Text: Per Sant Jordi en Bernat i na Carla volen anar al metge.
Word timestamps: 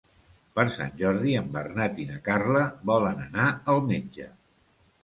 Per 0.59 0.63
Sant 0.77 0.95
Jordi 1.01 1.35
en 1.41 1.51
Bernat 1.57 2.01
i 2.05 2.09
na 2.13 2.17
Carla 2.31 2.65
volen 2.93 3.23
anar 3.29 3.49
al 3.77 3.89
metge. 3.95 4.33